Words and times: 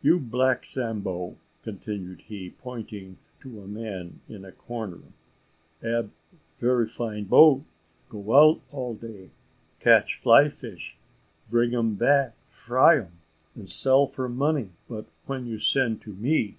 You 0.00 0.18
black 0.18 0.64
Sambo," 0.64 1.36
continued 1.62 2.22
he, 2.22 2.48
pointing 2.48 3.18
to 3.40 3.60
a 3.60 3.66
man 3.66 4.22
in 4.26 4.46
a 4.46 4.50
corner, 4.50 5.02
"ab 5.82 6.10
very 6.58 6.86
fine 6.86 7.24
boat, 7.24 7.64
go 8.08 8.34
out 8.34 8.62
all 8.72 8.94
day, 8.94 9.28
catch 9.78 10.14
fly 10.16 10.48
fish, 10.48 10.96
bring 11.50 11.74
um 11.74 11.96
back, 11.96 12.34
fry 12.48 13.00
um, 13.00 13.08
and 13.54 13.68
sell 13.68 14.06
for 14.06 14.26
money: 14.26 14.70
but 14.88 15.04
when 15.26 15.44
you 15.44 15.58
send 15.58 16.00
to 16.00 16.14
me? 16.14 16.56